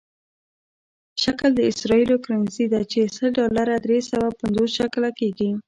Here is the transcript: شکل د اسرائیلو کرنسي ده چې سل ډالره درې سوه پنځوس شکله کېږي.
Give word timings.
شکل 1.23 1.49
د 1.55 1.59
اسرائیلو 1.71 2.15
کرنسي 2.25 2.65
ده 2.73 2.81
چې 2.91 2.99
سل 3.15 3.27
ډالره 3.39 3.75
درې 3.85 3.99
سوه 4.11 4.27
پنځوس 4.39 4.69
شکله 4.79 5.09
کېږي. 5.19 5.51